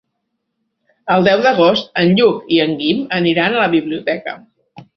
El 1.15 1.27
deu 1.27 1.43
d'agost 1.43 1.93
en 2.03 2.15
Lluc 2.21 2.49
i 2.57 2.59
en 2.65 2.75
Guim 2.81 3.05
aniran 3.21 3.59
a 3.59 3.63
la 3.65 3.71
biblioteca. 3.77 4.39